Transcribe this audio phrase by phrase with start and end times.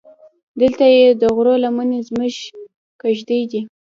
[0.61, 2.33] دلته دې د غرو لمنې زموږ
[3.01, 3.61] کېږدۍ دي.